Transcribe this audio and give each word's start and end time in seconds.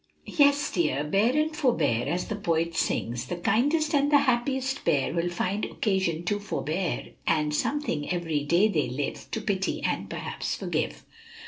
"Yes, 0.25 0.71
dear; 0.71 1.03
bear 1.03 1.37
and 1.37 1.55
forbear, 1.55 2.07
as 2.07 2.27
the 2.27 2.35
poet 2.35 2.75
sings 2.75 3.27
"'The 3.27 3.35
kindest 3.35 3.93
and 3.93 4.11
the 4.11 4.17
happiest 4.17 4.83
pair 4.83 5.13
Will 5.13 5.29
find 5.29 5.63
occasion 5.63 6.23
to 6.23 6.39
forbear, 6.39 7.09
And 7.27 7.53
something 7.53 8.09
every 8.11 8.43
day 8.43 8.67
they 8.67 8.89
live 8.89 9.27
To 9.29 9.39
pity 9.41 9.83
and 9.83 10.09
perhaps 10.09 10.55
forgive.'" 10.55 11.05